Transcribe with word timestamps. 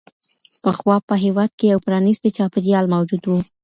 پخوا 0.63 0.95
په 1.07 1.15
هېواد 1.23 1.51
کي 1.59 1.65
یو 1.73 1.79
پرانیستی 1.85 2.29
چاپېریال 2.37 2.85
موجود 2.93 3.23
و. 3.27 3.31